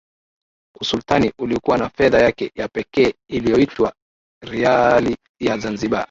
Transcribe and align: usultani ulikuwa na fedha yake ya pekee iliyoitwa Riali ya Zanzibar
usultani 0.81 1.31
ulikuwa 1.39 1.77
na 1.77 1.89
fedha 1.89 2.19
yake 2.19 2.51
ya 2.55 2.67
pekee 2.67 3.13
iliyoitwa 3.29 3.93
Riali 4.41 5.15
ya 5.39 5.57
Zanzibar 5.57 5.99